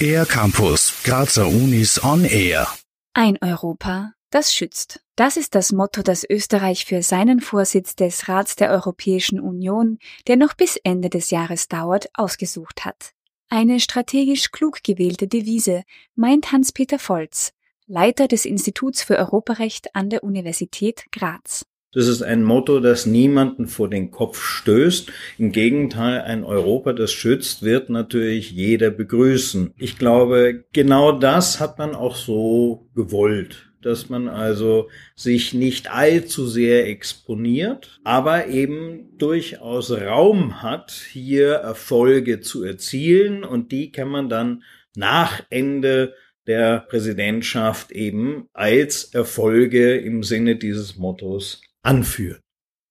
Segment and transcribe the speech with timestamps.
[0.00, 2.68] Air Campus, Grazer Unis on Air.
[3.14, 5.00] Ein Europa, das schützt.
[5.16, 10.36] Das ist das Motto, das Österreich für seinen Vorsitz des Rats der Europäischen Union, der
[10.36, 13.12] noch bis Ende des Jahres dauert, ausgesucht hat.
[13.48, 15.84] Eine strategisch klug gewählte Devise,
[16.16, 17.52] meint Hans-Peter Volz,
[17.86, 21.64] Leiter des Instituts für Europarecht an der Universität Graz.
[21.94, 25.12] Das ist ein Motto, das niemanden vor den Kopf stößt.
[25.38, 29.72] Im Gegenteil, ein Europa, das schützt, wird natürlich jeder begrüßen.
[29.78, 36.46] Ich glaube, genau das hat man auch so gewollt dass man also sich nicht allzu
[36.46, 44.30] sehr exponiert, aber eben durchaus Raum hat, hier Erfolge zu erzielen und die kann man
[44.30, 44.62] dann
[44.96, 46.14] nach Ende
[46.46, 52.40] der Präsidentschaft eben als Erfolge im Sinne dieses Mottos anführen.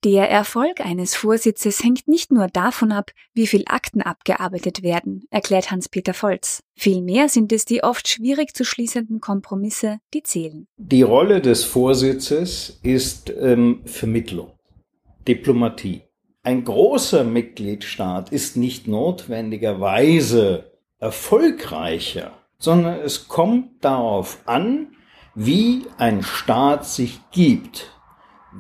[0.04, 5.72] Der Erfolg eines Vorsitzes hängt nicht nur davon ab, wie viel Akten abgearbeitet werden, erklärt
[5.72, 6.62] Hans-Peter Volz.
[6.76, 10.68] Vielmehr sind es die oft schwierig zu schließenden Kompromisse, die zählen.
[10.76, 14.52] Die Rolle des Vorsitzes ist ähm, Vermittlung,
[15.26, 16.02] Diplomatie.
[16.44, 24.98] Ein großer Mitgliedstaat ist nicht notwendigerweise erfolgreicher, sondern es kommt darauf an,
[25.34, 27.93] wie ein Staat sich gibt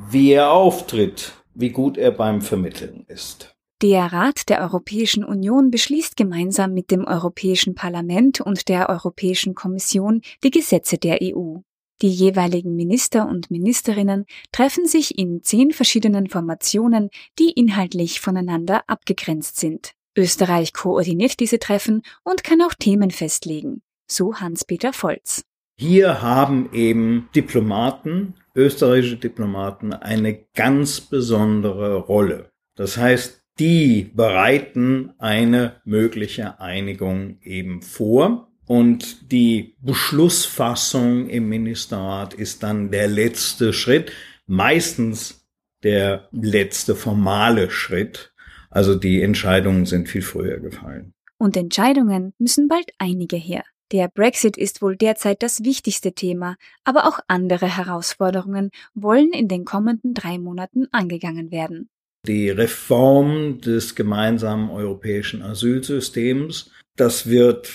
[0.10, 3.56] wie er auftritt, wie gut er beim Vermitteln ist.
[3.82, 10.22] Der Rat der Europäischen Union beschließt gemeinsam mit dem Europäischen Parlament und der Europäischen Kommission
[10.44, 11.58] die Gesetze der EU.
[12.02, 19.58] Die jeweiligen Minister und Ministerinnen treffen sich in zehn verschiedenen Formationen, die inhaltlich voneinander abgegrenzt
[19.58, 19.94] sind.
[20.18, 25.44] Österreich koordiniert diese Treffen und kann auch Themen festlegen, so Hans-Peter Volz.
[25.78, 32.52] Hier haben eben Diplomaten, österreichische Diplomaten, eine ganz besondere Rolle.
[32.76, 38.50] Das heißt, die bereiten eine mögliche Einigung eben vor.
[38.66, 44.12] Und die Beschlussfassung im Ministerrat ist dann der letzte Schritt,
[44.48, 45.46] meistens
[45.84, 48.34] der letzte formale Schritt.
[48.70, 51.14] Also die Entscheidungen sind viel früher gefallen.
[51.38, 53.64] Und Entscheidungen müssen bald einige her.
[53.94, 59.66] Der Brexit ist wohl derzeit das wichtigste Thema, aber auch andere Herausforderungen wollen in den
[59.66, 61.90] kommenden drei Monaten angegangen werden.
[62.26, 67.70] Die Reform des gemeinsamen europäischen Asylsystems, das wird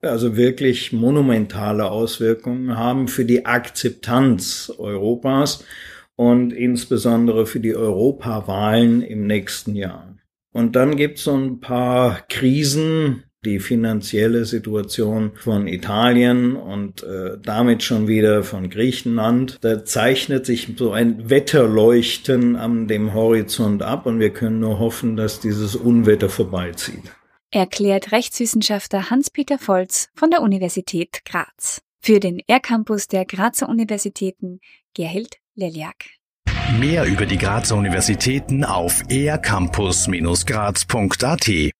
[0.00, 5.66] also wirklich monumentale Auswirkungen haben für die Akzeptanz Europas
[6.16, 10.16] und insbesondere für die Europawahlen im nächsten Jahr.
[10.54, 17.38] Und dann gibt es so ein paar Krisen, die finanzielle Situation von Italien und äh,
[17.42, 19.58] damit schon wieder von Griechenland.
[19.60, 25.16] Da zeichnet sich so ein Wetterleuchten an dem Horizont ab und wir können nur hoffen,
[25.16, 27.02] dass dieses Unwetter vorbeizieht.
[27.50, 31.80] Erklärt Rechtswissenschaftler Hans-Peter Volz von der Universität Graz.
[32.00, 34.60] Für den R-Campus der Grazer Universitäten
[34.94, 36.04] Gerhild Leliak.
[36.78, 41.72] Mehr über die Grazer Universitäten auf ercampus-graz.at